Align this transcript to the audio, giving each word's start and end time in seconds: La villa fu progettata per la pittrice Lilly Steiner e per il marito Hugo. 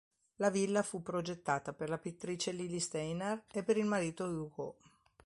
La 0.37 0.49
villa 0.49 0.81
fu 0.81 1.03
progettata 1.03 1.73
per 1.73 1.87
la 1.87 1.99
pittrice 1.99 2.51
Lilly 2.51 2.79
Steiner 2.79 3.43
e 3.51 3.61
per 3.61 3.77
il 3.77 3.85
marito 3.85 4.25
Hugo. 4.25 4.77